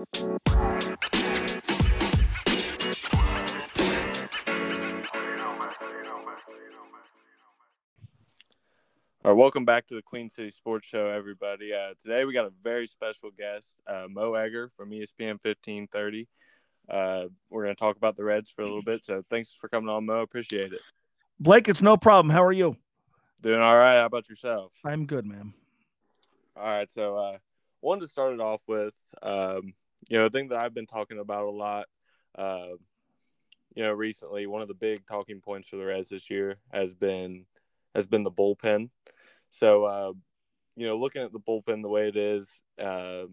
[0.00, 0.06] All
[9.24, 11.74] right, welcome back to the Queen City Sports Show, everybody.
[11.74, 16.26] Uh, today we got a very special guest, uh, Mo Egger from ESPN 1530.
[16.88, 19.04] Uh, we're going to talk about the Reds for a little bit.
[19.04, 20.22] So thanks for coming on, Mo.
[20.22, 20.80] Appreciate it.
[21.38, 22.30] Blake, it's no problem.
[22.30, 22.74] How are you?
[23.42, 23.98] Doing all right.
[23.98, 24.72] How about yourself?
[24.82, 25.52] I'm good, man.
[26.56, 26.90] All right.
[26.90, 27.36] So, uh,
[27.82, 29.74] wanted to start it off with, um,
[30.08, 31.86] you know, a thing that I've been talking about a lot,
[32.36, 32.74] uh,
[33.74, 34.46] you know, recently.
[34.46, 37.46] One of the big talking points for the Reds this year has been
[37.94, 38.90] has been the bullpen.
[39.50, 40.12] So, uh,
[40.76, 43.24] you know, looking at the bullpen the way it is, uh,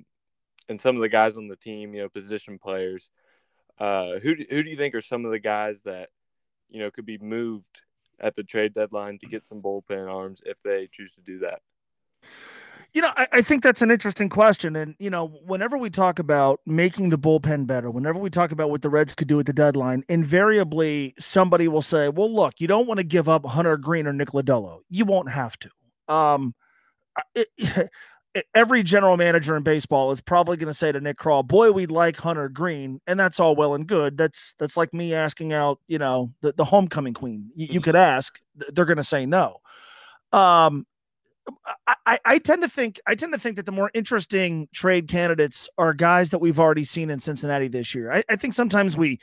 [0.70, 3.10] and some of the guys on the team, you know, position players,
[3.80, 6.10] uh, who who do you think are some of the guys that
[6.70, 7.82] you know could be moved
[8.20, 11.62] at the trade deadline to get some bullpen arms if they choose to do that?
[12.98, 14.76] You know, I, I, think that's an interesting question.
[14.76, 18.72] And, you know, whenever we talk about making the bullpen better, whenever we talk about
[18.72, 22.66] what the Reds could do at the deadline, invariably somebody will say, well, look, you
[22.66, 24.80] don't want to give up Hunter Greene or Nick Lodolo.
[24.90, 25.70] You won't have to.
[26.08, 26.56] Um,
[27.36, 27.92] it,
[28.56, 31.86] every general manager in baseball is probably going to say to Nick Krall, "Boy, we
[31.86, 33.00] like Hunter Greene.
[33.06, 34.18] and that's all well and good.
[34.18, 37.52] That's that's like me asking out, you know, the, the homecoming queen.
[37.54, 37.84] You, you mm-hmm.
[37.84, 39.58] could ask; they're going to say no.
[40.34, 40.88] Um,
[42.06, 45.70] I, I tend to think I tend to think that the more interesting trade candidates
[45.78, 48.12] are guys that we've already seen in Cincinnati this year.
[48.12, 49.20] I, I think sometimes we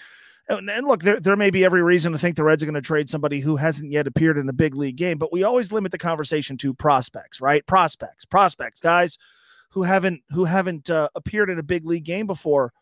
[0.48, 2.82] and look, there, there may be every reason to think the Reds are going to
[2.82, 5.90] trade somebody who hasn't yet appeared in a big league game, but we always limit
[5.90, 7.64] the conversation to prospects, right?
[7.66, 9.16] Prospects, prospects, guys
[9.70, 12.72] who haven't who haven't uh, appeared in a big league game before.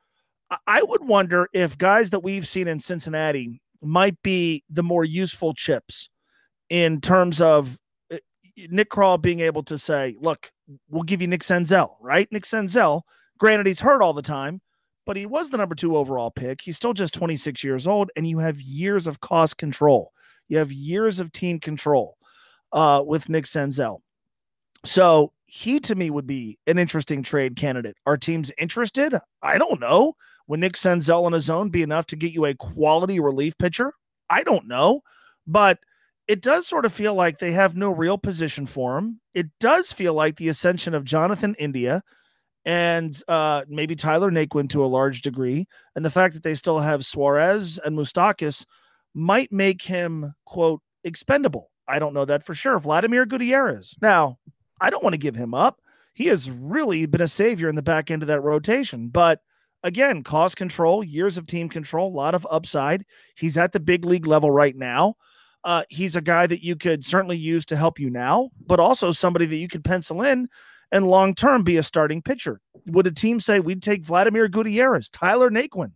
[0.67, 5.55] I would wonder if guys that we've seen in Cincinnati might be the more useful
[5.55, 6.11] chips
[6.69, 7.79] in terms of
[8.56, 10.53] Nick Krall being able to say, "Look,
[10.89, 12.31] we'll give you Nick Senzel, right?
[12.31, 13.03] Nick Senzel.
[13.39, 14.61] Granted, he's hurt all the time."
[15.06, 16.61] but he was the number two overall pick.
[16.61, 20.12] He's still just 26 years old, and you have years of cost control.
[20.48, 22.16] You have years of team control
[22.72, 24.00] uh, with Nick Senzel.
[24.84, 27.97] So he to me would be an interesting trade candidate.
[28.06, 29.19] Are teams interested?
[29.43, 30.15] I don't know.
[30.48, 33.93] Would Nick Senzel on his own be enough to get you a quality relief pitcher?
[34.28, 35.03] I don't know.
[35.47, 35.78] But
[36.28, 39.21] it does sort of feel like they have no real position for him.
[39.34, 42.03] It does feel like the ascension of Jonathan India–
[42.65, 45.66] and uh, maybe Tyler Naquin to a large degree,
[45.97, 48.65] and the fact that they still have Suarez and Moustakas
[49.15, 51.71] might make him quote expendable.
[51.88, 52.78] I don't know that for sure.
[52.78, 53.97] Vladimir Gutierrez.
[54.00, 54.39] Now,
[54.81, 55.81] I don't want to give him up.
[56.15, 59.41] He has really been a savior in the back end of that rotation, but
[59.83, 63.04] again, cost control, years of team control, a lot of upside.
[63.37, 65.16] He's at the big league level right now.
[65.65, 69.12] Uh, he's a guy that you could certainly use to help you now, but also
[69.12, 70.49] somebody that you could pencil in
[70.91, 72.61] and long term be a starting pitcher?
[72.87, 75.93] Would a team say we'd take Vladimir Gutierrez, Tyler Naquin,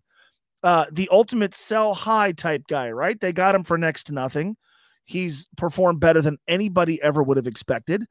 [0.63, 3.21] uh, the ultimate sell high type guy, right?
[3.21, 4.57] They got him for next to nothing.
[5.05, 8.05] He's performed better than anybody ever would have expected.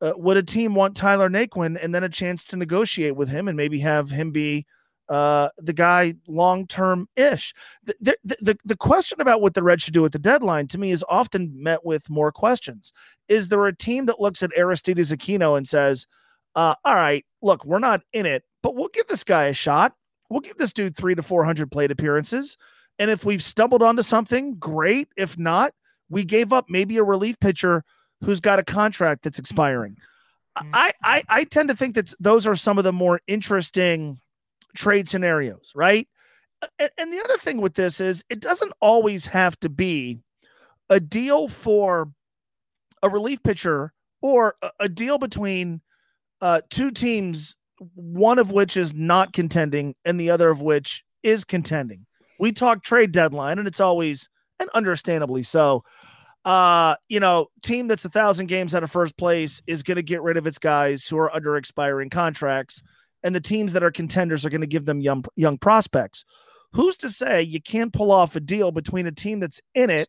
[0.00, 3.46] Uh, would a team want Tyler Naquin and then a chance to negotiate with him
[3.46, 4.66] and maybe have him be
[5.10, 7.52] uh, the guy long term ish?
[7.84, 10.78] The, the, the, the question about what the Reds should do at the deadline to
[10.78, 12.92] me is often met with more questions.
[13.28, 16.06] Is there a team that looks at Aristides Aquino and says,
[16.54, 19.94] uh, all right, look, we're not in it, but we'll give this guy a shot.
[20.28, 22.56] We'll give this dude three to 400 plate appearances.
[22.98, 25.08] And if we've stumbled onto something, great.
[25.16, 25.72] If not,
[26.08, 27.84] we gave up maybe a relief pitcher
[28.22, 29.96] who's got a contract that's expiring.
[30.56, 34.20] I, I, I tend to think that those are some of the more interesting
[34.74, 36.08] trade scenarios, right?
[36.78, 40.20] And, and the other thing with this is it doesn't always have to be
[40.88, 42.10] a deal for
[43.02, 45.80] a relief pitcher or a, a deal between
[46.40, 47.56] uh, two teams,
[47.94, 52.06] one of which is not contending and the other of which is contending.
[52.38, 55.84] We talk trade deadline, and it's always, and understandably so,
[56.44, 60.02] uh, you know, team that's a thousand games out of first place is going to
[60.02, 62.82] get rid of its guys who are under expiring contracts,
[63.22, 66.24] and the teams that are contenders are going to give them young young prospects.
[66.72, 70.08] Who's to say you can't pull off a deal between a team that's in it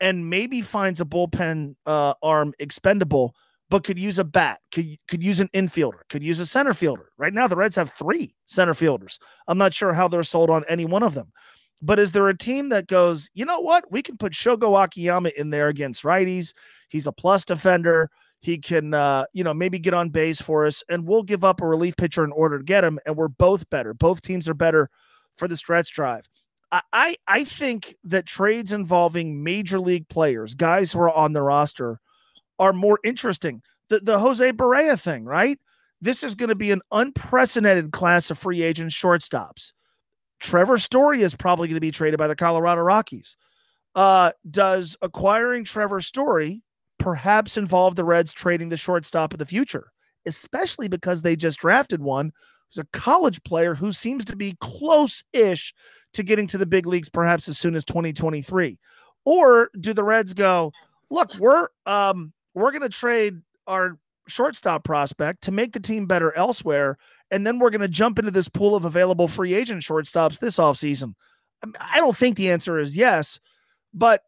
[0.00, 3.34] and maybe finds a bullpen uh, arm expendable?
[3.70, 7.10] but could use a bat, could could use an infielder, could use a center fielder.
[7.18, 9.18] Right now, the Reds have three center fielders.
[9.46, 11.32] I'm not sure how they're sold on any one of them.
[11.80, 13.90] But is there a team that goes, you know what?
[13.90, 16.52] We can put Shogo Akiyama in there against righties.
[16.88, 18.10] He's a plus defender.
[18.40, 21.60] He can, uh, you know, maybe get on base for us, and we'll give up
[21.60, 22.98] a relief pitcher in order to get him.
[23.04, 23.94] And we're both better.
[23.94, 24.90] Both teams are better
[25.36, 26.28] for the stretch drive.
[26.70, 31.98] I, I think that trades involving major league players, guys who are on the roster,
[32.58, 33.62] are more interesting.
[33.88, 35.58] The the Jose Barrero thing, right?
[36.00, 39.72] this is going to be an unprecedented class of free agent shortstops.
[40.40, 43.36] Trevor Story is probably going to be traded by the Colorado Rockies.
[43.94, 46.62] Uh, does acquiring Trevor Story
[46.98, 49.92] perhaps involve the Reds trading the shortstop of the future,
[50.26, 52.32] especially because they just drafted one
[52.70, 55.74] who's a college player who seems to be close ish
[56.12, 58.78] to getting to the big leagues perhaps as soon as 2023?
[59.24, 60.72] Or do the Reds go,
[61.10, 66.98] look, we're um we're to trade our shortstop prospect to make the team better elsewhere
[67.30, 71.14] and then we're to jump into this pool of available free agent shortstops this offseason?
[71.80, 73.40] I don't think the answer is yes,
[73.92, 74.22] but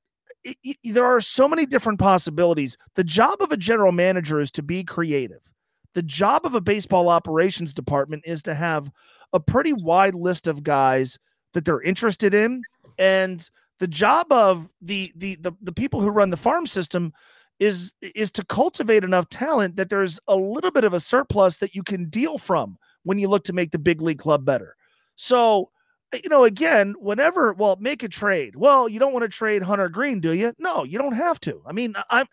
[0.44, 2.76] it, it, there are so many different possibilities.
[2.94, 5.52] The job of a general manager is to be creative.
[5.94, 8.90] The job of a baseball operations department is to have
[9.32, 11.18] a pretty wide list of guys
[11.52, 12.62] that they're interested in
[12.98, 13.50] and
[13.80, 17.12] the job of the the the, the people who run the farm system
[17.58, 21.74] is is to cultivate enough talent that there's a little bit of a surplus that
[21.74, 24.76] you can deal from when you look to make the big league club better.
[25.16, 25.70] So,
[26.12, 28.56] you know, again, whenever, well, make a trade.
[28.56, 30.52] Well, you don't want to trade Hunter Greene, do you?
[30.58, 31.62] No, you don't have to.
[31.66, 32.26] I mean, I'm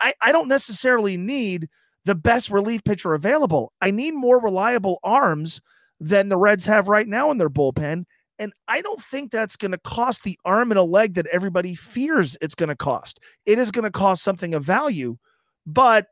[0.00, 1.68] I, I don't necessarily need
[2.04, 3.72] the best relief pitcher available.
[3.80, 5.60] I need more reliable arms
[6.00, 8.04] than the Reds have right now in their bullpen.
[8.38, 11.74] And I don't think that's going to cost the arm and a leg that everybody
[11.74, 13.18] fears it's going to cost.
[13.46, 15.18] It is going to cost something of value.
[15.66, 16.06] But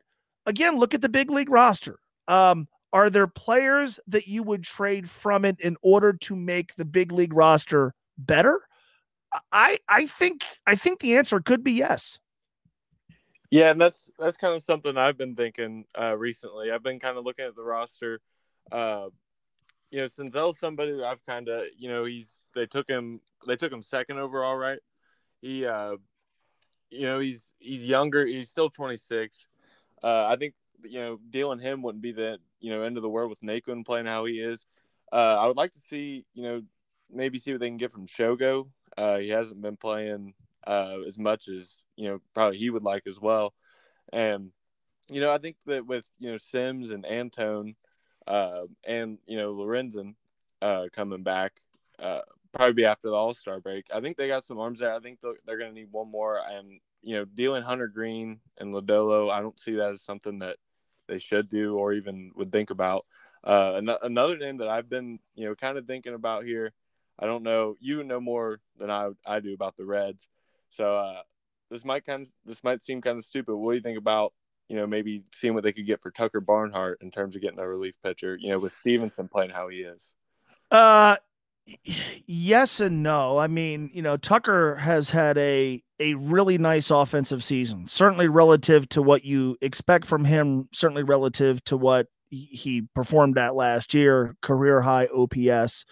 [0.44, 1.98] again, look at the big league roster.
[2.26, 6.84] Um, are there players that you would trade from it in order to make the
[6.84, 8.62] big league roster better?
[9.52, 12.18] I I think I think the answer could be yes.
[13.50, 16.70] Yeah, and that's that's kind of something I've been thinking uh, recently.
[16.70, 18.20] I've been kind of looking at the roster.
[18.72, 19.08] Uh,
[19.90, 23.56] you know, Senzel's somebody that I've kind of, you know, he's they took him they
[23.56, 24.80] took him second overall, right?
[25.40, 25.96] He, uh,
[26.90, 28.24] you know, he's he's younger.
[28.26, 29.46] He's still 26.
[30.02, 30.54] Uh, I think
[30.84, 33.84] you know dealing him wouldn't be the you know end of the world with Naquin
[33.84, 34.66] playing how he is.
[35.12, 36.62] Uh, I would like to see you know
[37.10, 38.68] maybe see what they can get from Shogo.
[38.96, 40.34] Uh, he hasn't been playing
[40.66, 43.54] uh, as much as you know probably he would like as well,
[44.12, 44.50] and
[45.08, 47.74] you know I think that with you know Sims and Antone
[48.26, 50.14] uh, and you know Lorenzen
[50.62, 51.60] uh, coming back,
[51.98, 52.20] uh,
[52.52, 53.86] probably be after the All Star break.
[53.94, 54.92] I think they got some arms there.
[54.92, 56.40] I think they're going to need one more.
[56.50, 60.56] And you know, dealing Hunter Green and Lodolo, I don't see that as something that
[61.08, 63.06] they should do or even would think about.
[63.44, 66.72] Uh, an- another name that I've been you know kind of thinking about here.
[67.18, 67.76] I don't know.
[67.80, 70.26] You know more than I I do about the Reds,
[70.70, 71.22] so uh,
[71.70, 73.56] this might kind of this might seem kind of stupid.
[73.56, 74.32] What do you think about
[74.68, 77.58] you know, maybe seeing what they could get for Tucker Barnhart in terms of getting
[77.58, 80.12] a relief pitcher, you know, with Stephenson playing how he is?
[80.70, 81.16] Uh
[82.26, 83.38] yes and no.
[83.38, 87.86] I mean, you know, Tucker has had a a really nice offensive season.
[87.86, 93.54] Certainly relative to what you expect from him, certainly relative to what he performed at
[93.54, 95.84] last year, career high OPS.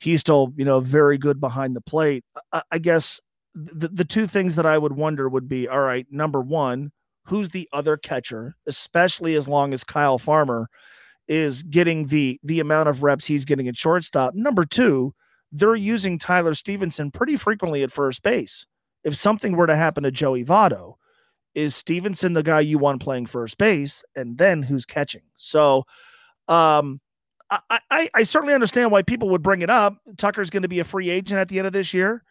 [0.00, 2.24] He's still, you know, very good behind the plate.
[2.52, 3.20] I, I guess
[3.54, 6.92] the, the two things that I would wonder would be all right, number one,
[7.26, 10.68] who's the other catcher, especially as long as Kyle Farmer
[11.30, 14.34] is getting the the amount of reps he's getting at shortstop.
[14.34, 15.14] Number two,
[15.52, 18.66] they're using Tyler Stephenson pretty frequently at first base.
[19.04, 20.94] If something were to happen to Joey Votto,
[21.54, 25.22] is Stephenson the guy you want playing first base, and then who's catching?
[25.34, 25.84] So,
[26.48, 27.00] um,
[27.48, 29.98] I, I, I certainly understand why people would bring it up.
[30.16, 32.24] Tucker's going to be a free agent at the end of this year.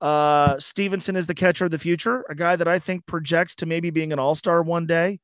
[0.00, 3.66] Uh, Stephenson is the catcher of the future, a guy that I think projects to
[3.66, 5.18] maybe being an all star one day.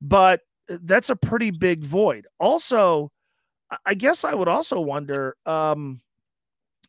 [0.00, 2.26] But that's a pretty big void.
[2.38, 3.10] Also,
[3.84, 6.00] I guess I would also wonder um,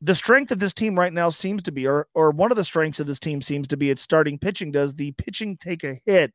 [0.02, 2.64] the strength of this team right now seems to be, or, or one of the
[2.64, 4.72] strengths of this team seems to be its starting pitching.
[4.72, 6.34] Does the pitching take a hit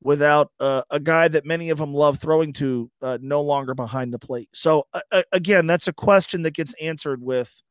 [0.00, 4.12] without uh, a guy that many of them love throwing to uh, no longer behind
[4.12, 4.48] the plate?
[4.52, 7.62] So, uh, again, that's a question that gets answered with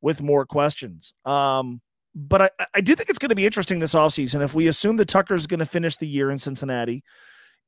[0.00, 1.14] with more questions.
[1.24, 1.80] Um,
[2.14, 4.42] but I, I do think it's going to be interesting this offseason.
[4.42, 7.02] If we assume that Tucker's going to finish the year in Cincinnati,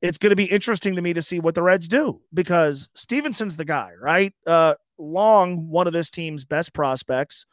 [0.01, 3.57] it's going to be interesting to me to see what the Reds do because Stephenson's
[3.57, 4.33] the guy, right?
[4.47, 7.45] Uh, Long, one of this team's best prospects.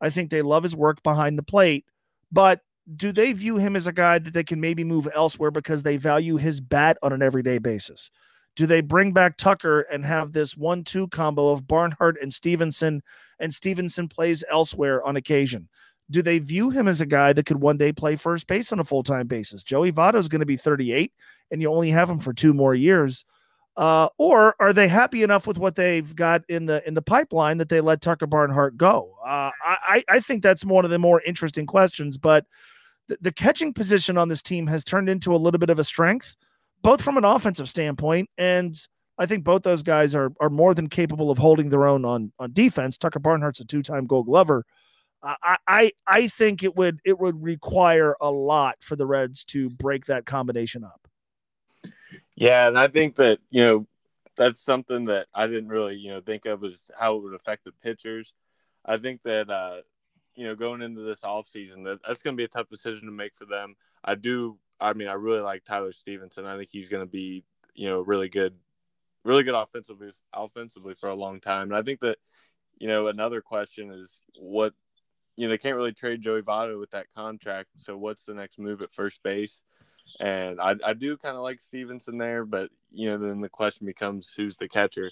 [0.00, 1.84] I think they love his work behind the plate,
[2.30, 2.60] but
[2.94, 5.96] do they view him as a guy that they can maybe move elsewhere because they
[5.96, 8.10] value his bat on an everyday basis?
[8.56, 13.02] Do they bring back Tucker and have this one two combo of Barnhart and Stephenson,
[13.38, 15.68] and Stephenson plays elsewhere on occasion?
[16.10, 18.80] Do they view him as a guy that could one day play first base on
[18.80, 19.62] a full time basis?
[19.62, 21.12] Joey Votto is going to be 38,
[21.50, 23.24] and you only have them for two more years.
[23.76, 27.58] Uh, or are they happy enough with what they've got in the in the pipeline
[27.58, 29.14] that they let Tucker Barnhart go?
[29.24, 32.18] Uh, I I think that's one of the more interesting questions.
[32.18, 32.46] But
[33.08, 35.84] the, the catching position on this team has turned into a little bit of a
[35.84, 36.36] strength
[36.82, 38.74] both from an offensive standpoint and
[39.18, 42.32] I think both those guys are are more than capable of holding their own on
[42.38, 42.96] on defense.
[42.96, 44.64] Tucker Barnhart's a two time Gold Glover.
[45.22, 49.68] I, I I think it would it would require a lot for the Reds to
[49.68, 51.06] break that combination up.
[52.40, 53.86] Yeah, and I think that you know
[54.34, 57.64] that's something that I didn't really you know think of as how it would affect
[57.64, 58.32] the pitchers.
[58.82, 59.82] I think that uh,
[60.34, 63.06] you know going into this off season that that's going to be a tough decision
[63.06, 63.76] to make for them.
[64.02, 64.56] I do.
[64.80, 66.46] I mean, I really like Tyler Stephenson.
[66.46, 67.44] I think he's going to be
[67.74, 68.54] you know really good,
[69.22, 71.64] really good offensively offensively for a long time.
[71.64, 72.16] And I think that
[72.78, 74.72] you know another question is what
[75.36, 77.68] you know they can't really trade Joey Votto with that contract.
[77.76, 79.60] So what's the next move at first base?
[80.20, 83.86] And I, I do kind of like Stephenson there, but you know, then the question
[83.86, 85.10] becomes who's the catcher.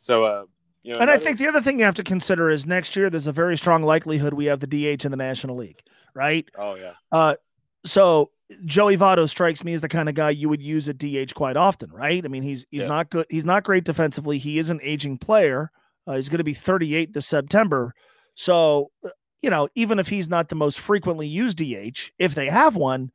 [0.00, 0.44] So, uh,
[0.82, 1.12] you know, and another...
[1.12, 3.56] I think the other thing you have to consider is next year there's a very
[3.56, 5.82] strong likelihood we have the DH in the National League,
[6.14, 6.46] right?
[6.58, 6.92] Oh yeah.
[7.10, 7.36] Uh,
[7.84, 8.30] so
[8.64, 11.56] Joey Votto strikes me as the kind of guy you would use at DH quite
[11.56, 12.24] often, right?
[12.24, 12.88] I mean, he's he's yeah.
[12.88, 13.26] not good.
[13.30, 14.38] He's not great defensively.
[14.38, 15.70] He is an aging player.
[16.06, 17.94] Uh, he's going to be 38 this September.
[18.34, 19.10] So, uh,
[19.40, 23.10] you know, even if he's not the most frequently used DH, if they have one,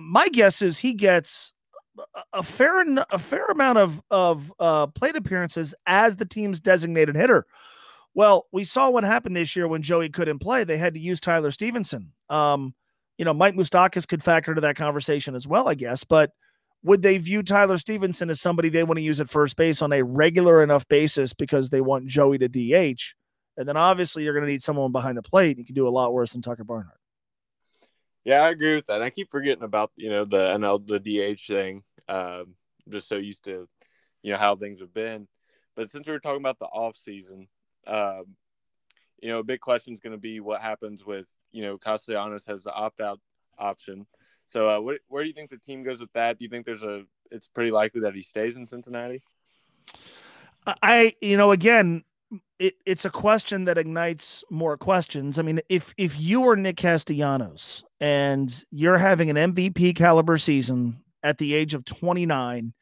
[0.00, 1.52] my guess is he gets
[2.32, 7.46] a fair a fair amount of of uh, plate appearances as the team's designated hitter.
[8.14, 10.64] Well, we saw what happened this year when Joey couldn't play.
[10.64, 12.12] They had to use Tyler Stephenson.
[12.30, 12.74] Um,
[13.18, 16.02] you know, Mike Moustakas could factor into that conversation as well, I guess.
[16.02, 16.30] But
[16.82, 19.92] would they view Tyler Stephenson as somebody they want to use at first base on
[19.92, 23.02] a regular enough basis because they want Joey to DH?
[23.58, 25.58] And then obviously you're going to need someone behind the plate.
[25.58, 26.98] You can do a lot worse than Tucker Barnhart.
[28.26, 28.96] Yeah, I agree with that.
[28.96, 31.84] And I keep forgetting about you know the NL the DH thing.
[32.08, 32.56] Um,
[32.88, 33.68] just so used to
[34.22, 35.28] you know how things have been.
[35.76, 37.46] But since we are talking about the off season,
[37.86, 38.34] um,
[39.22, 42.46] you know, a big question is going to be what happens with you know Castellanos
[42.46, 43.20] has the opt out
[43.58, 44.06] option.
[44.46, 46.36] So uh, where where do you think the team goes with that?
[46.36, 49.22] Do you think there's a it's pretty likely that he stays in Cincinnati?
[50.66, 52.02] I you know again
[52.58, 55.38] it, it's a question that ignites more questions.
[55.38, 61.02] I mean, if if you are Nick Castellanos and you're having an MVP caliber season
[61.22, 62.72] at the age of 29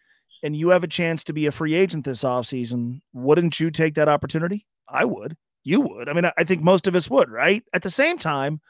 [0.43, 3.95] and you have a chance to be a free agent this offseason, wouldn't you take
[3.95, 4.67] that opportunity?
[4.89, 5.37] I would.
[5.63, 6.09] You would.
[6.09, 7.65] I mean, I think most of us would, right?
[7.73, 8.61] At the same time,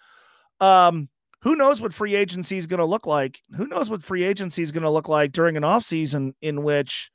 [0.60, 1.08] um,
[1.42, 3.40] who knows what free agency is going to look like?
[3.56, 7.10] Who knows what free agency is going to look like during an offseason in which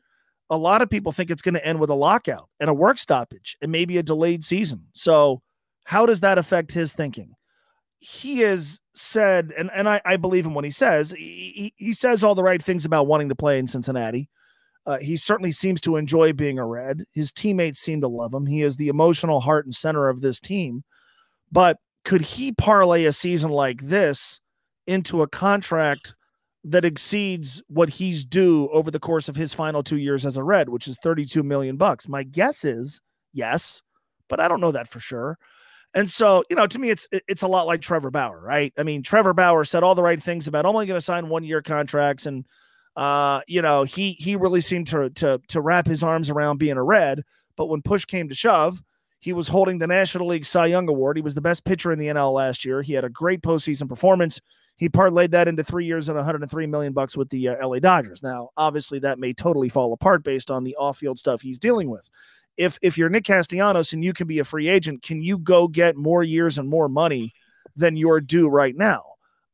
[0.50, 2.98] a lot of people think it's going to end with a lockout and a work
[2.98, 4.88] stoppage and maybe a delayed season.
[4.94, 5.42] So,
[5.86, 7.34] how does that affect his thinking?
[8.00, 12.24] He has said, and, and I, I believe him when he says, he, he says
[12.24, 14.30] all the right things about wanting to play in Cincinnati.
[14.86, 17.04] Uh, he certainly seems to enjoy being a Red.
[17.12, 18.46] His teammates seem to love him.
[18.46, 20.84] He is the emotional heart and center of this team.
[21.52, 24.40] But could he parlay a season like this
[24.88, 26.14] into a contract
[26.64, 30.44] that exceeds what he's due over the course of his final two years as a
[30.44, 32.08] Red, which is 32 million bucks.
[32.08, 33.02] My guess is
[33.34, 33.82] yes,
[34.28, 35.38] but I don't know that for sure.
[35.94, 38.72] And so, you know, to me, it's it's a lot like Trevor Bauer, right?
[38.78, 41.44] I mean, Trevor Bauer said all the right things about only going to sign one
[41.44, 42.46] year contracts, and
[42.96, 46.78] uh, you know, he he really seemed to to to wrap his arms around being
[46.78, 47.24] a Red.
[47.56, 48.84] But when push came to shove,
[49.20, 51.18] he was holding the National League Cy Young Award.
[51.18, 52.84] He was the best pitcher in the NL last year.
[52.84, 54.40] He had a great postseason performance.
[54.80, 58.24] He parlayed that into three years and 103 million bucks with the uh, LA Dodgers.
[58.24, 62.10] Now, obviously, that may totally fall apart based on the off-field stuff he's dealing with.
[62.56, 65.68] If if you're Nick Castellanos and you can be a free agent, can you go
[65.68, 67.34] get more years and more money
[67.76, 69.04] than you're due right now?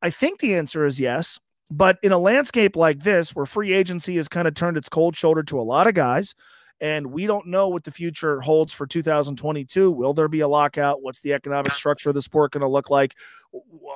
[0.03, 1.39] I think the answer is yes.
[1.71, 5.15] But in a landscape like this, where free agency has kind of turned its cold
[5.15, 6.35] shoulder to a lot of guys,
[6.81, 9.91] and we don't know what the future holds for 2022.
[9.91, 11.01] Will there be a lockout?
[11.01, 13.15] What's the economic structure of the sport going to look like?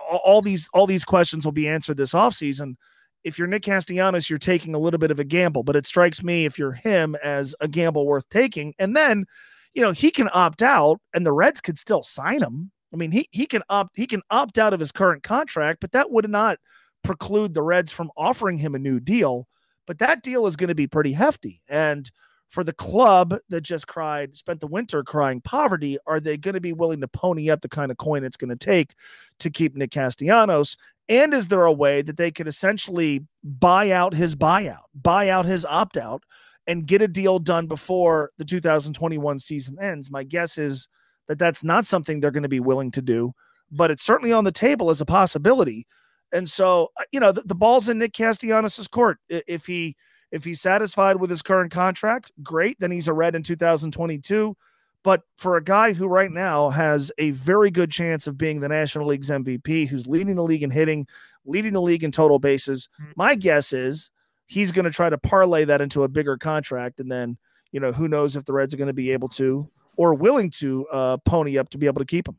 [0.09, 2.75] All these all these questions will be answered this offseason.
[3.23, 6.23] If you're Nick Castellanos, you're taking a little bit of a gamble, but it strikes
[6.23, 8.73] me if you're him as a gamble worth taking.
[8.79, 9.25] And then,
[9.73, 12.71] you know, he can opt out and the Reds could still sign him.
[12.93, 15.91] I mean, he he can opt he can opt out of his current contract, but
[15.91, 16.59] that would not
[17.03, 19.47] preclude the Reds from offering him a new deal.
[19.85, 21.61] But that deal is going to be pretty hefty.
[21.67, 22.09] And
[22.49, 26.59] for the club that just cried, spent the winter crying poverty, are they going to
[26.59, 28.95] be willing to pony up the kind of coin it's going to take
[29.37, 30.75] to keep Nick Castellanos?
[31.07, 35.45] And is there a way that they could essentially buy out his buyout, buy out
[35.45, 36.23] his opt out,
[36.67, 40.11] and get a deal done before the 2021 season ends?
[40.11, 40.87] My guess is
[41.27, 43.33] that that's not something they're going to be willing to do,
[43.71, 45.85] but it's certainly on the table as a possibility.
[46.31, 49.19] And so, uh, you know, the, the ball's in Nick Castellanos' court.
[49.29, 49.95] If he
[50.31, 52.79] if he's satisfied with his current contract, great.
[52.79, 54.55] Then he's a red in 2022.
[55.01, 58.67] But for a guy who right now has a very good chance of being the
[58.67, 61.07] National League's MVP, who's leading the league in hitting,
[61.45, 63.11] leading the league in total bases, hmm.
[63.15, 64.11] my guess is
[64.47, 66.99] he's going to try to parlay that into a bigger contract.
[66.99, 67.37] And then
[67.71, 70.49] you know, who knows if the Reds are going to be able to or willing
[70.49, 72.37] to uh, pony up to be able to keep him.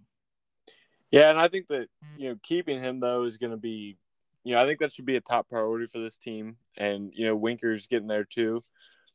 [1.10, 3.96] Yeah, and I think that you know keeping him though is going to be,
[4.44, 7.26] you know, I think that should be a top priority for this team, and you
[7.26, 8.64] know Winker's getting there too,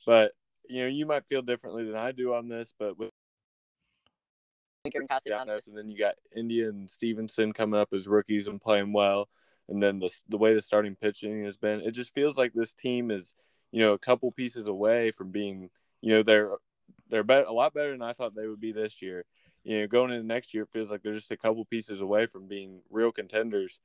[0.06, 0.32] but
[0.70, 3.10] you know you might feel differently than I do on this, but with
[4.84, 8.62] Winker and Castellanos, and then you got India and Stephenson coming up as rookies and
[8.62, 9.28] playing well,
[9.68, 12.74] and then the the way the starting pitching has been, it just feels like this
[12.74, 13.34] team is
[13.72, 15.70] you know a couple pieces away from being
[16.02, 16.52] you know they're
[17.10, 19.26] they're better a lot better than I thought they would be this year.
[19.64, 22.28] You know, going into next year, it feels like they're just a couple pieces away
[22.28, 23.80] from being real contenders,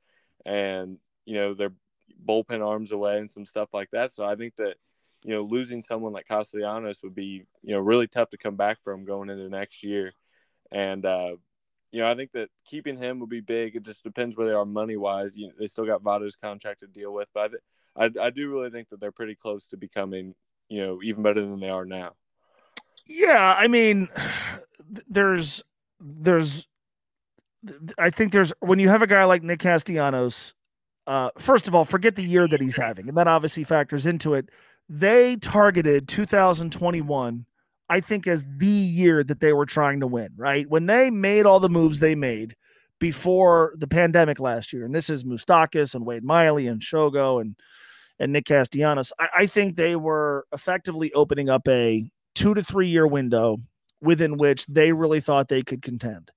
[0.45, 1.73] and you know, they're
[2.25, 4.11] bullpen arms away and some stuff like that.
[4.11, 4.75] So I think that
[5.23, 8.81] you know, losing someone like Castellanos would be you know really tough to come back
[8.83, 10.13] from going into next year,
[10.71, 11.35] and uh,
[11.91, 13.75] you know, I think that keeping him would be big.
[13.75, 15.37] It just depends where they are money wise.
[15.37, 17.51] You know, they still got Votto's contract to deal with, but
[17.95, 20.33] I, I, I do really think that they're pretty close to becoming
[20.69, 22.13] you know even better than they are now.
[23.05, 24.09] Yeah, I mean,
[25.07, 25.63] there's
[25.99, 26.67] there's
[27.97, 30.55] I think there's when you have a guy like Nick Castellanos,
[31.07, 34.33] uh, first of all, forget the year that he's having, and that obviously factors into
[34.33, 34.49] it.
[34.87, 37.45] They targeted 2021,
[37.89, 40.69] I think, as the year that they were trying to win, right?
[40.69, 42.55] When they made all the moves they made
[42.99, 47.55] before the pandemic last year, and this is Moustakas and Wade Miley and Shogo and
[48.19, 52.05] and Nick Castellanos, I, I think they were effectively opening up a
[52.35, 53.57] two to three year window
[53.99, 56.31] within which they really thought they could contend.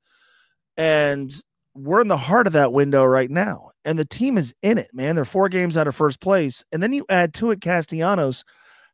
[0.77, 1.31] And
[1.75, 3.71] we're in the heart of that window right now.
[3.85, 5.17] And the team is in it, man.
[5.17, 6.65] They're four games out of first place.
[6.73, 8.45] And then you add to it Castellanos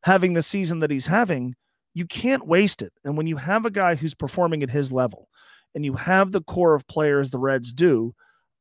[0.03, 1.55] having the season that he's having.
[1.95, 2.93] You can't waste it.
[3.05, 5.29] And when you have a guy who's performing at his level
[5.75, 8.15] and you have the core of players the Reds do,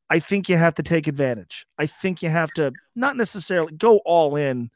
[0.10, 1.66] I think you have to take advantage.
[1.78, 4.70] I think you have to not necessarily go all in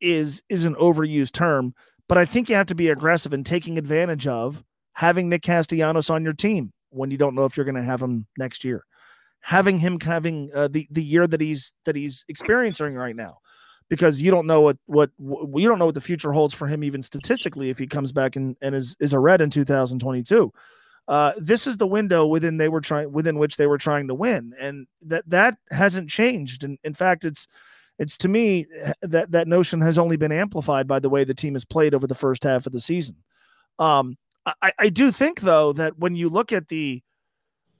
[0.00, 1.74] is is an overused term,
[2.08, 4.62] but I think you have to be aggressive in taking advantage of
[4.94, 8.02] having Nick Castellanos on your team when you don't know if you're going to have
[8.02, 8.84] him next year.
[9.40, 13.38] Having him having uh, the the year that he's that he's experiencing right now,
[13.90, 16.82] because you don't know what what you don't know what the future holds for him
[16.82, 20.50] even statistically if he comes back and, and is is a red in 2022.
[21.06, 24.14] Uh, this is the window within they were trying within which they were trying to
[24.14, 26.64] win, and that that hasn't changed.
[26.64, 27.46] And in fact, it's
[27.98, 28.66] it's to me
[29.02, 32.06] that that notion has only been amplified by the way the team has played over
[32.06, 33.16] the first half of the season.
[33.78, 34.16] Um,
[34.46, 37.02] I, I do think though that when you look at the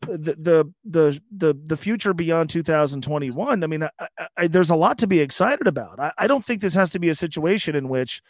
[0.00, 3.88] the the the the, the future beyond 2021, I mean, I,
[4.36, 5.98] I, there's a lot to be excited about.
[6.18, 8.22] I, don't think this has to be a situation in which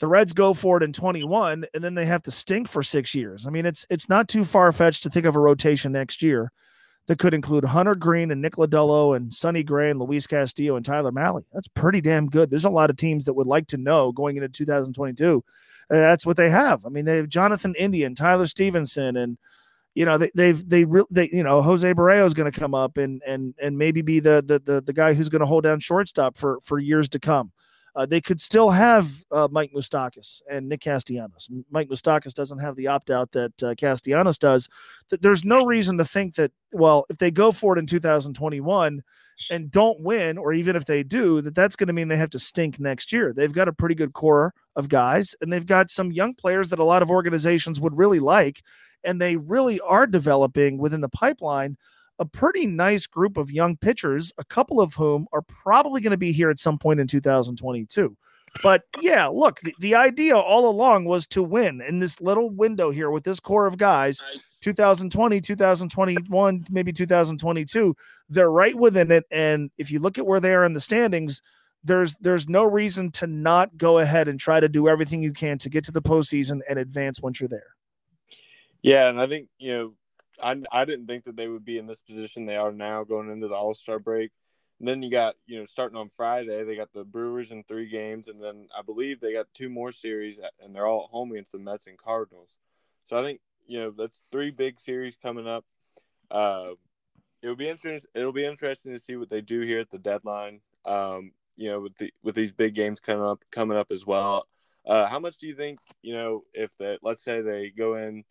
[0.00, 3.14] the Reds go for it in 21 and then they have to stink for six
[3.14, 3.46] years.
[3.46, 6.52] I mean, it's it's not too far fetched to think of a rotation next year
[7.06, 10.84] that could include Hunter Greene and Nick Lodolo and Sonny Gray and Luis Castillo and
[10.84, 11.44] Tyler Mahle.
[11.52, 12.50] That's pretty damn good.
[12.50, 15.44] There's a lot of teams that would like to know going into 2022.
[15.90, 16.84] Uh, that's what they have.
[16.86, 19.38] I mean, they have Jonathan India, Tyler Stephenson, and
[19.94, 22.96] you know they, they've they they you know Jose Barrero is going to come up
[22.98, 25.80] and and and maybe be the the the, the guy who's going to hold down
[25.80, 27.52] shortstop for for years to come.
[27.96, 31.48] Uh, they could still have uh, Mike Moustakas and Nick Castellanos.
[31.70, 34.68] Mike Moustakas doesn't have the opt out that uh, Castellanos does.
[35.10, 39.02] That there's no reason to think that well, if they go for it in 2021
[39.50, 42.30] and don't win, or even if they do, that that's going to mean they have
[42.30, 43.32] to stink next year.
[43.32, 46.78] They've got a pretty good core of guys, and they've got some young players that
[46.78, 48.62] a lot of organizations would really like,
[49.04, 51.76] and they really are developing within the pipeline
[52.18, 56.16] a pretty nice group of young pitchers, a couple of whom are probably going to
[56.16, 58.16] be here at some point in 2022.
[58.62, 62.90] But yeah, look, the, the idea all along was to win in this little window
[62.90, 67.96] here with this core of guys 2020, 2021, maybe 2022.
[68.28, 69.24] They're right within it.
[69.30, 71.42] And if you look at where they are in the standings,
[71.82, 75.58] there's there's no reason to not go ahead and try to do everything you can
[75.58, 77.74] to get to the postseason and advance once you're there.
[78.82, 79.92] Yeah, and I think you know
[80.42, 83.30] I, I didn't think that they would be in this position they are now going
[83.30, 84.30] into the All Star break.
[84.80, 87.88] And then you got you know starting on Friday they got the Brewers in three
[87.88, 91.32] games, and then I believe they got two more series, and they're all at home
[91.32, 92.58] against the Mets and Cardinals.
[93.04, 95.64] So I think you know that's three big series coming up.
[96.30, 96.70] Uh,
[97.42, 98.10] it'll be interesting.
[98.14, 100.60] It'll be interesting to see what they do here at the deadline.
[100.84, 104.46] Um, you know, with the with these big games coming up coming up as well.
[104.86, 106.98] Uh, how much do you think you know if that?
[107.02, 108.24] Let's say they go in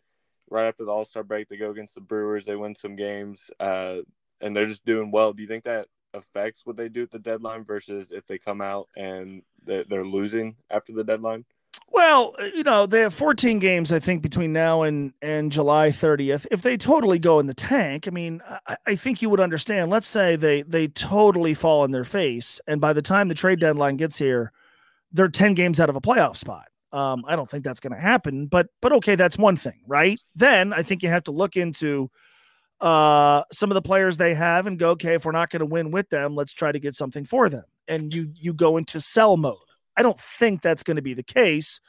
[0.50, 3.50] right after the All Star break, they go against the Brewers, they win some games,
[3.60, 3.98] uh,
[4.40, 5.32] and they're just doing well.
[5.32, 8.60] Do you think that affects what they do at the deadline versus if they come
[8.60, 11.44] out and they're losing after the deadline?
[11.88, 16.46] Well, you know, they have 14 games, I think, between now and, and July 30th.
[16.50, 19.90] If they totally go in the tank, I mean, I, I, think you would understand.
[19.90, 23.60] Let's say they they totally fall in their face, and by the time the trade
[23.60, 24.52] deadline gets here,
[25.12, 26.66] they're 10 games out of a playoff spot.
[26.94, 30.20] Um, I don't think that's going to happen, but but okay, that's one thing, right?
[30.36, 32.08] Then I think you have to look into
[32.80, 35.66] uh, some of the players they have and go, okay, if we're not going to
[35.66, 37.64] win with them, let's try to get something for them.
[37.88, 39.56] And you you go into sell mode.
[39.96, 41.80] I don't think that's going to be the case.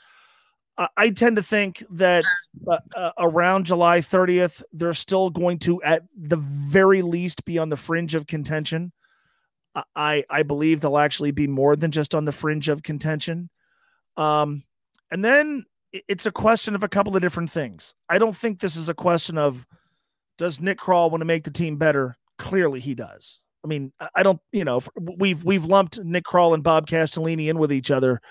[0.98, 2.26] I tend to think that
[2.68, 7.70] uh, uh, around July 30th, they're still going to, at the very least, be on
[7.70, 8.92] the fringe of contention.
[9.96, 13.50] I I believe they'll actually be more than just on the fringe of contention.
[14.18, 14.64] Um,
[15.12, 15.66] and then
[16.08, 17.94] it's a question of a couple of different things.
[18.10, 19.66] I don't think this is a question of
[20.38, 22.18] does Nick Krall want to make the team better?
[22.38, 23.40] Clearly, he does.
[23.64, 27.58] I mean, I don't, you know, we've we've lumped Nick Krall and Bob Castellini in
[27.58, 28.22] with each other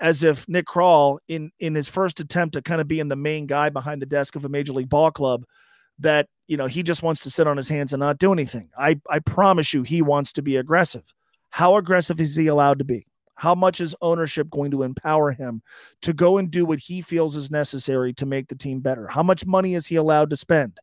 [0.00, 3.46] as if Nick Krall, in in his first attempt to kind of being the main
[3.46, 5.44] guy behind the desk of a major league ball club,
[5.98, 8.70] that you know he just wants to sit on his hands and not do anything.
[8.76, 11.04] I I promise you, he wants to be aggressive.
[11.50, 13.06] How aggressive is he allowed to be?
[13.34, 15.62] How much is ownership going to empower him
[16.02, 19.08] to go and do what he feels is necessary to make the team better?
[19.08, 20.78] How much money is he allowed to spend?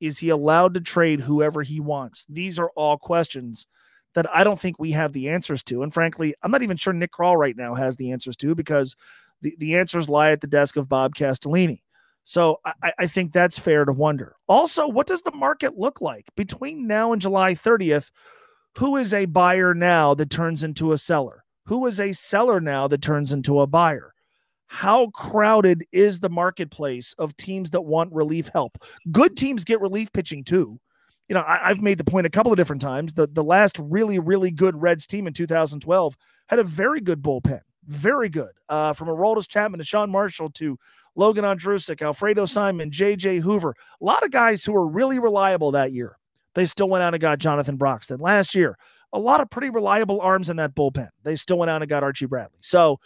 [0.00, 2.24] Is he allowed to trade whoever he wants?
[2.28, 3.66] These are all questions
[4.14, 5.82] that I don't think we have the answers to.
[5.82, 8.96] And frankly, I'm not even sure Nick Krall right now has the answers to because
[9.42, 11.82] the, the answers lie at the desk of Bob Castellini.
[12.24, 14.36] So I, I think that's fair to wonder.
[14.48, 18.10] Also, what does the market look like between now and July 30th?
[18.78, 21.39] Who is a buyer now that turns into a seller?
[21.66, 24.14] Who is a seller now that turns into a buyer?
[24.72, 28.78] how crowded is the marketplace of teams that want relief help?
[29.10, 30.78] Good teams get relief pitching too.
[31.28, 33.14] You know, I, have made the point a couple of different times.
[33.14, 36.16] The the last really, really good Reds team in 2012
[36.48, 38.52] had a very good bullpen, very good.
[38.68, 40.78] Uh, from Aroldis Chapman to Sean Marshall to
[41.16, 43.38] Logan Ondrusek, Alfredo Simon, J.J.
[43.38, 46.16] Hoover, a lot of guys who were really reliable that year.
[46.54, 48.20] They still went out and got Jonathan Broxton.
[48.20, 48.78] Last year,
[49.12, 51.10] a lot of pretty reliable arms in that bullpen.
[51.22, 52.58] They still went out and got Archie Bradley.
[52.60, 53.00] So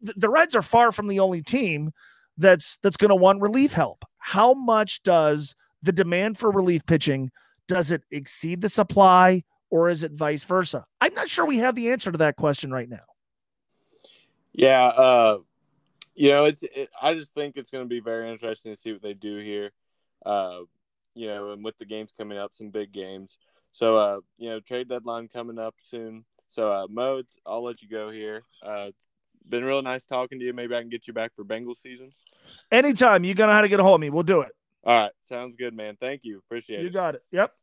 [0.00, 1.92] the Reds are far from the only team
[2.36, 4.04] that's that's going to want relief help.
[4.18, 7.30] How much does the demand for relief pitching
[7.68, 10.84] does it exceed the supply or is it vice versa?
[11.00, 13.04] I'm not sure we have the answer to that question right now.
[14.52, 15.38] Yeah, uh
[16.14, 18.92] you know, it's it, I just think it's going to be very interesting to see
[18.92, 19.70] what they do here.
[20.24, 20.60] Uh
[21.14, 23.38] you know, and with the games coming up, some big games.
[23.72, 26.24] So uh, you know, trade deadline coming up soon.
[26.48, 28.42] So uh modes, I'll let you go here.
[28.62, 28.90] Uh
[29.48, 30.52] been real nice talking to you.
[30.52, 32.12] Maybe I can get you back for Bengals season.
[32.70, 34.10] Anytime you're gonna know how to get a hold of me.
[34.10, 34.52] We'll do it.
[34.84, 35.12] All right.
[35.22, 35.96] Sounds good, man.
[36.00, 36.38] Thank you.
[36.38, 36.88] Appreciate you it.
[36.88, 37.22] You got it.
[37.30, 37.54] Yep.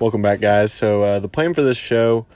[0.00, 0.72] Welcome back, guys.
[0.72, 2.26] So uh, the plan for this show,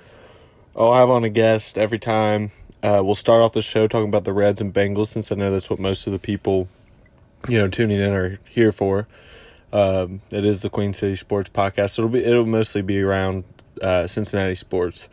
[0.77, 2.53] I'll have on a guest every time.
[2.83, 5.51] Uh, we'll start off the show talking about the Reds and Bengals, since I know
[5.51, 6.69] that's what most of the people,
[7.49, 9.09] you know, tuning in are here for.
[9.73, 11.99] Um, it is the Queen City Sports Podcast.
[11.99, 13.45] It'll be it'll mostly be around
[13.83, 15.09] uh, Cincinnati sports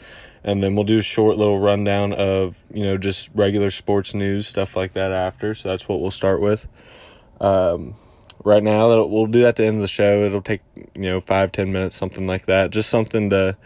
[0.45, 4.47] and then we'll do a short little rundown of you know just regular sports news
[4.47, 6.67] stuff like that after so that's what we'll start with
[7.41, 7.95] um,
[8.43, 11.19] right now we'll do that at the end of the show it'll take you know
[11.19, 13.57] five ten minutes something like that just something to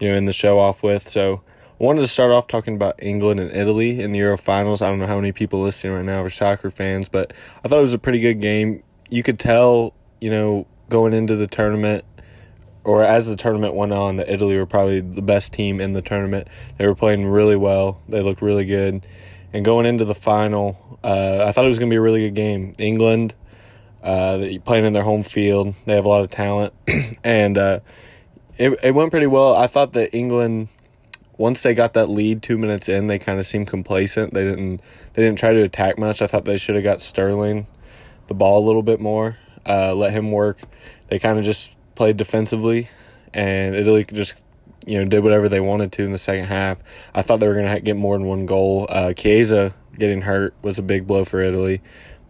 [0.00, 1.40] you know end the show off with so
[1.80, 4.80] I wanted to start off talking about England and Italy in the Euro finals.
[4.80, 7.32] I don't know how many people listening right now are soccer fans, but
[7.64, 8.84] I thought it was a pretty good game.
[9.10, 9.92] You could tell,
[10.24, 12.02] you know, going into the tournament
[12.82, 16.00] or as the tournament went on, that Italy were probably the best team in the
[16.00, 16.48] tournament.
[16.78, 18.00] They were playing really well.
[18.08, 19.06] They looked really good.
[19.52, 22.20] And going into the final, uh, I thought it was going to be a really
[22.20, 22.72] good game.
[22.78, 23.34] England,
[24.02, 26.72] uh, playing in their home field, they have a lot of talent,
[27.24, 27.80] and uh,
[28.56, 29.54] it it went pretty well.
[29.54, 30.68] I thought that England,
[31.36, 34.32] once they got that lead two minutes in, they kind of seemed complacent.
[34.32, 34.80] They didn't
[35.12, 36.22] they didn't try to attack much.
[36.22, 37.66] I thought they should have got Sterling
[38.26, 40.58] the ball a little bit more, uh, let him work.
[41.08, 42.88] They kind of just played defensively,
[43.32, 44.34] and Italy just
[44.86, 46.78] you know did whatever they wanted to in the second half.
[47.14, 48.86] I thought they were going to get more than one goal.
[48.88, 51.80] Uh, Chiesa getting hurt was a big blow for Italy,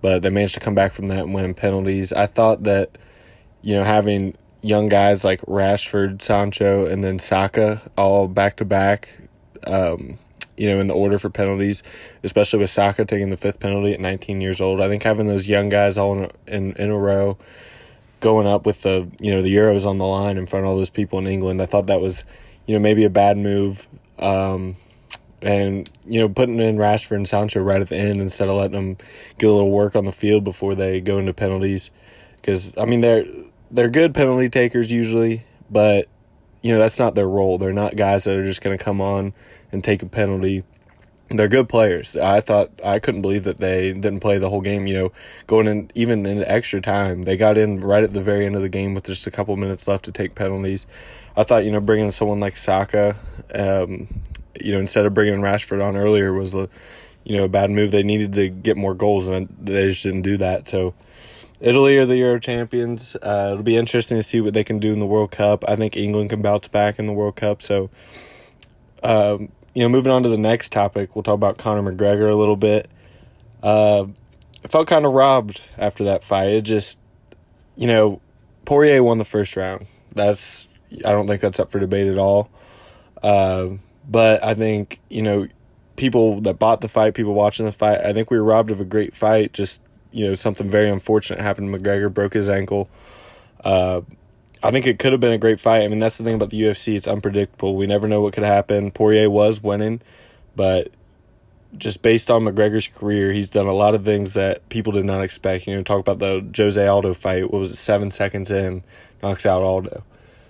[0.01, 2.13] but they managed to come back from that and win penalties.
[2.13, 2.97] I thought that
[3.63, 9.11] you know having young guys like Rashford, Sancho, and then Saka all back to back.
[10.57, 11.83] You know, in the order for penalties,
[12.23, 14.81] especially with Saka taking the fifth penalty at 19 years old.
[14.81, 17.37] I think having those young guys all in, in, in a row
[18.21, 20.77] going up with the you know the Euros on the line in front of all
[20.77, 21.61] those people in England.
[21.61, 22.25] I thought that was
[22.67, 23.87] you know maybe a bad move.
[24.19, 24.77] Um,
[25.45, 28.73] and you know putting in Rashford and Sancho right at the end instead of letting
[28.73, 28.97] them
[29.39, 31.91] get a little work on the field before they go into penalties
[32.37, 33.27] because I mean they're
[33.71, 36.09] they're good penalty takers usually but
[36.65, 39.01] you know that's not their role they're not guys that are just going to come
[39.01, 39.33] on
[39.71, 40.65] and take a penalty
[41.29, 42.17] they're good players.
[42.17, 44.87] I thought I couldn't believe that they didn't play the whole game.
[44.87, 45.13] You know,
[45.47, 48.63] going in even in extra time, they got in right at the very end of
[48.63, 50.87] the game with just a couple minutes left to take penalties.
[51.37, 53.17] I thought you know bringing someone like Saka,
[53.55, 54.09] um,
[54.61, 56.69] you know, instead of bringing Rashford on earlier was a
[57.25, 57.91] you know a bad move.
[57.91, 60.69] They needed to get more goals, and they just didn't do that.
[60.69, 60.95] So.
[61.65, 63.17] Italy are the Euro champions.
[63.17, 65.65] Uh, it'll be interesting to see what they can do in the World Cup.
[65.67, 67.63] I think England can bounce back in the World Cup.
[67.63, 67.89] So,
[69.03, 72.35] um, you know, moving on to the next topic, we'll talk about Conor McGregor a
[72.35, 72.91] little bit.
[73.63, 74.09] Uh,
[74.63, 76.49] I felt kind of robbed after that fight.
[76.49, 77.01] It just,
[77.77, 78.21] you know,
[78.67, 79.87] Poirier won the first round.
[80.15, 80.69] That's
[81.05, 82.51] I don't think that's up for debate at all.
[83.23, 83.71] Uh,
[84.07, 85.49] but I think you know
[85.97, 88.01] people that bought the fight, people watching the fight.
[88.05, 89.55] I think we were robbed of a great fight.
[89.55, 89.83] Just
[90.15, 91.75] you know something very unfortunate happened.
[91.75, 92.89] McGregor broke his ankle.
[93.63, 94.03] Uh,
[94.63, 95.83] I think it could have been a great fight.
[95.83, 97.75] I mean, that's the thing about the UFC; it's unpredictable.
[97.77, 98.93] We never know what could happen.
[98.93, 100.01] Poirier was winning,
[100.55, 100.91] but
[101.77, 105.23] just based on McGregor's career, he's done a lot of things that people did not
[105.25, 105.67] expect.
[105.67, 107.51] You know, talk about the Jose Aldo fight.
[107.51, 107.77] What was it?
[107.77, 108.85] Seven seconds in,
[109.23, 110.05] knocks out Aldo.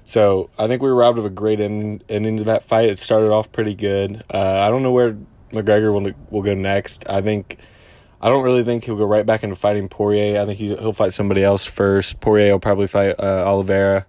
[0.04, 2.90] So I think we were robbed of a great end, ending to that fight.
[2.90, 4.22] It started off pretty good.
[4.32, 5.16] Uh, I don't know where
[5.50, 7.08] McGregor will will go next.
[7.08, 7.56] I think
[8.24, 10.40] I don't really think he'll go right back into fighting Poirier.
[10.40, 12.20] I think he, will fight somebody else first.
[12.20, 14.06] Poirier will probably fight uh, Oliveira.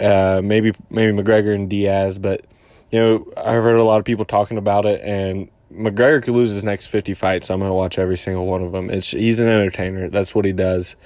[0.00, 2.46] Uh, maybe maybe McGregor and Diaz, but
[2.90, 6.50] you know I've heard a lot of people talking about it, and McGregor could lose
[6.50, 7.50] his next 50 fights.
[7.50, 8.88] I'm going to watch every single one of them.
[8.88, 10.08] It's he's an entertainer.
[10.08, 10.96] That's what he does.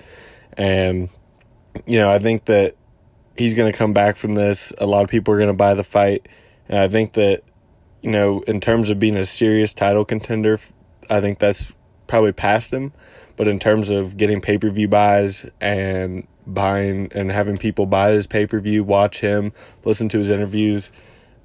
[0.57, 1.09] And
[1.85, 2.77] you know, I think that
[3.37, 4.73] he's going to come back from this.
[4.79, 6.29] A lot of people are going to buy the fight.
[6.69, 7.43] And I think that
[8.03, 10.61] you know, in terms of being a serious title contender,
[11.11, 11.73] I think that's
[12.09, 12.93] probably past him.
[13.37, 18.83] But in terms of getting pay-per-view buys and buying and having people buy his pay-per-view,
[18.83, 19.53] watch him,
[19.85, 20.91] listen to his interviews,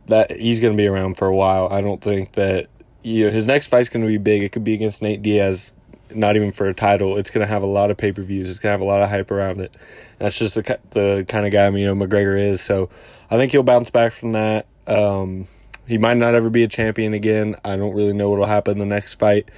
[0.08, 1.68] that he's going to be around for a while.
[1.70, 2.68] I don't think that
[3.04, 4.42] you know, his next fight's going to be big.
[4.42, 5.72] It could be against Nate Diaz,
[6.10, 7.18] not even for a title.
[7.18, 8.50] It's going to have a lot of pay per views.
[8.50, 9.76] It's going to have a lot of hype around it.
[10.18, 12.62] And that's just the the kind of guy you know McGregor is.
[12.62, 12.90] So
[13.30, 14.66] I think he'll bounce back from that.
[14.88, 15.48] Um,
[15.88, 17.56] he might not ever be a champion again.
[17.64, 19.50] I don't really know what'll happen in the next fight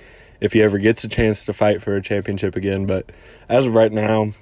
[0.46, 2.86] if he ever gets a chance to fight for a championship again.
[2.86, 3.12] But
[3.50, 4.34] as of right now,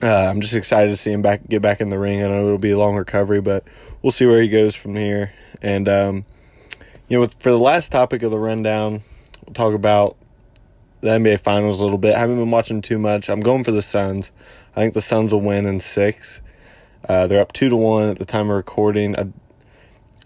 [0.00, 2.22] uh, I'm just excited to see him back get back in the ring.
[2.22, 3.64] I know it'll be a long recovery, but
[4.00, 5.32] we'll see where he goes from here.
[5.60, 6.24] And um,
[7.08, 9.02] you know, for the last topic of the rundown,
[9.44, 10.16] we'll talk about
[11.00, 12.14] the NBA Finals a little bit.
[12.14, 13.28] I haven't been watching too much.
[13.28, 14.30] I'm going for the Suns.
[14.74, 16.40] I think the Suns will win in six.
[17.08, 19.18] Uh, they're up two to one at the time of recording.
[19.18, 19.26] I,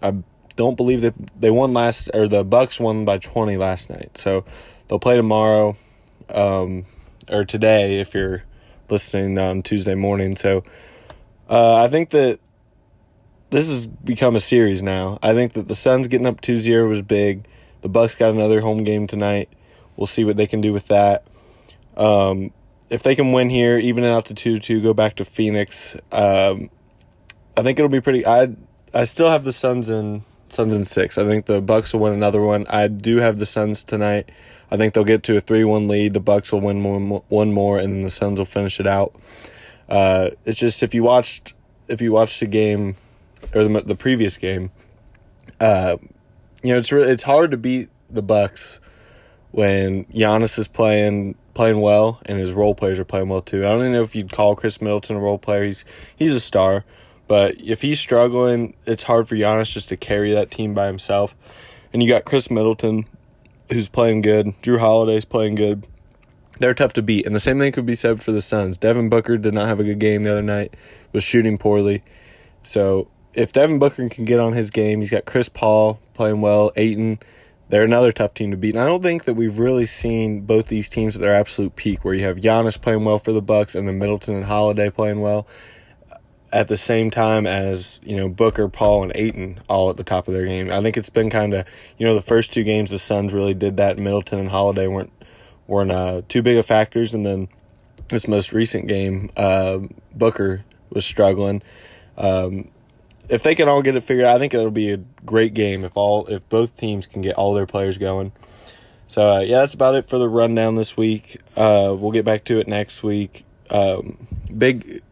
[0.01, 0.13] I
[0.55, 4.17] don't believe that they won last, or the Bucks won by 20 last night.
[4.17, 4.45] So
[4.87, 5.75] they'll play tomorrow,
[6.29, 6.85] um,
[7.29, 8.43] or today if you're
[8.89, 10.35] listening on Tuesday morning.
[10.35, 10.63] So
[11.49, 12.39] uh, I think that
[13.49, 15.19] this has become a series now.
[15.21, 17.45] I think that the Suns getting up 2-0 was big.
[17.81, 19.49] The Bucks got another home game tonight.
[19.95, 21.25] We'll see what they can do with that.
[21.95, 22.51] Um,
[22.89, 25.95] if they can win here, even out to 2-2, go back to Phoenix.
[26.11, 26.69] Um,
[27.55, 28.55] I think it'll be pretty I
[28.93, 31.17] I still have the Suns in Suns in 6.
[31.17, 32.65] I think the Bucks will win another one.
[32.67, 34.29] I do have the Suns tonight.
[34.69, 36.13] I think they'll get to a 3-1 lead.
[36.13, 39.15] The Bucks will win one, one more and then the Suns will finish it out.
[39.89, 41.53] Uh, it's just if you watched
[41.87, 42.97] if you watched the game
[43.53, 44.71] or the the previous game,
[45.59, 45.97] uh,
[46.63, 48.79] you know, it's it's hard to beat the Bucks
[49.51, 53.65] when Giannis is playing playing well and his role players are playing well too.
[53.65, 55.63] I don't even know if you'd call Khris Middleton a role player.
[55.63, 56.83] He's he's a star,
[57.27, 61.35] but if he's struggling, it's hard for Giannis just to carry that team by himself.
[61.93, 63.05] And you got Khris Middleton,
[63.71, 64.47] who's playing good.
[64.61, 65.85] Jrue Holiday's playing good.
[66.59, 67.25] They're tough to beat.
[67.25, 68.77] And the same thing could be said for the Suns.
[68.77, 70.75] Devin Booker did not have a good game the other night,
[71.11, 72.03] was shooting poorly.
[72.63, 76.71] So if Devin Booker can get on his game, he's got Chris Paul playing well,
[76.75, 77.19] Ayton.
[77.69, 78.75] They're another tough team to beat.
[78.75, 82.03] And I don't think that we've really seen both these teams at their absolute peak,
[82.03, 85.21] where you have Giannis playing well for the Bucks and then Middleton and Holiday playing
[85.21, 85.45] well
[86.57, 90.27] at the same time as you know Booker, Paul, and Ayton all at the top
[90.27, 90.71] of their game.
[90.71, 91.67] I think it's been kind of
[91.99, 93.99] you know the first two games the Suns really did that.
[93.99, 95.13] Middleton and Holiday weren't
[95.67, 97.47] weren't uh, too big of factors, and then
[98.09, 99.79] this most recent game, uh,
[100.15, 101.61] Booker was struggling.
[102.17, 102.69] Um,
[103.29, 105.83] if they can all get it figured out, I think it'll be a great game
[105.83, 108.31] if all if both teams can get all their players going.
[109.05, 111.39] So uh, yeah, that's about it for the rundown this week.
[111.55, 113.45] Uh, we'll get back to it next week.
[113.69, 115.03] Um, big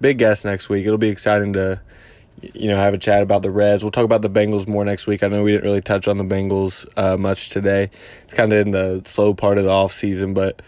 [0.00, 0.86] big guest next week.
[0.86, 1.80] It'll be exciting to
[2.52, 3.84] you know have a chat about the Reds.
[3.84, 5.22] We'll talk about the Bengals more next week.
[5.22, 7.90] I know we didn't really touch on the Bengals uh, much today.
[8.24, 10.60] It's kind of in the slow part of the off season, but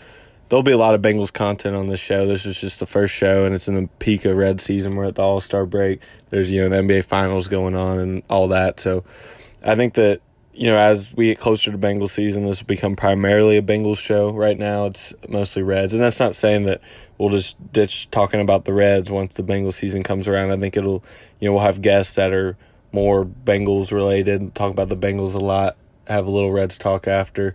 [0.48, 2.26] there'll be a lot of Bengals content on this show.
[2.26, 4.96] This is just the first show, and it's in the peak of red season.
[4.96, 6.00] We're at the All Star break.
[6.30, 8.80] There's you know the NBA Finals going on and all that.
[8.80, 9.04] So
[9.62, 10.20] I think that
[10.52, 13.98] you know as we get closer to Bengals season, this will become primarily a Bengals
[13.98, 14.30] show.
[14.30, 16.80] Right now, it's mostly Reds, and that's not saying that
[17.18, 20.50] we'll just ditch talking about the Reds once the Bengals season comes around.
[20.50, 21.04] I think it'll
[21.40, 22.56] you know we'll have guests that are
[22.92, 25.76] more Bengals related, talk about the Bengals a lot
[26.06, 27.54] have a little Reds talk after.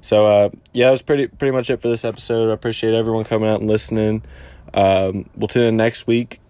[0.00, 2.50] So uh, yeah, that was pretty pretty much it for this episode.
[2.50, 4.22] I appreciate everyone coming out and listening.
[4.74, 6.40] Um, we'll tune in next week,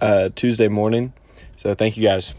[0.00, 1.12] uh, Tuesday morning.
[1.56, 2.34] So thank you guys.